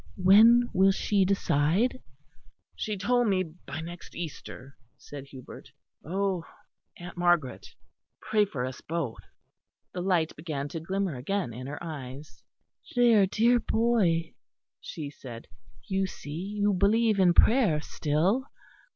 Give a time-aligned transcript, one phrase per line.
[0.17, 2.01] "When will she decide?"
[2.75, 5.71] "She told me by next Easter," said Hubert.
[6.03, 6.43] "Oh,
[6.97, 7.67] Aunt Margaret,
[8.19, 9.19] pray for us both."
[9.93, 12.41] The light began to glimmer again in her eyes.
[12.95, 14.33] "There, dear boy,"
[14.79, 15.47] she said,
[15.87, 18.47] "you see you believe in prayer still."